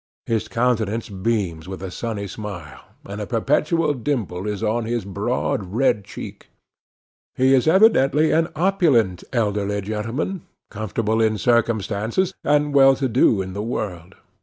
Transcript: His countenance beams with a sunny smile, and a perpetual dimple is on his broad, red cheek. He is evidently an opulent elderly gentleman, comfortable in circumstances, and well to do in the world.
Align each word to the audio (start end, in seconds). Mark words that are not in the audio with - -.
His 0.25 0.47
countenance 0.47 1.09
beams 1.09 1.67
with 1.67 1.83
a 1.83 1.91
sunny 1.91 2.25
smile, 2.25 2.81
and 3.05 3.21
a 3.21 3.27
perpetual 3.27 3.93
dimple 3.93 4.47
is 4.47 4.63
on 4.63 4.85
his 4.85 5.05
broad, 5.05 5.73
red 5.75 6.03
cheek. 6.05 6.49
He 7.35 7.53
is 7.53 7.67
evidently 7.67 8.31
an 8.31 8.47
opulent 8.55 9.23
elderly 9.31 9.79
gentleman, 9.81 10.41
comfortable 10.71 11.21
in 11.21 11.37
circumstances, 11.37 12.33
and 12.43 12.73
well 12.73 12.95
to 12.95 13.07
do 13.07 13.43
in 13.43 13.53
the 13.53 13.61
world. 13.61 14.15